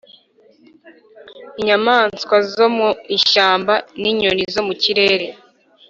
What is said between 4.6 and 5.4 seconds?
mu kirere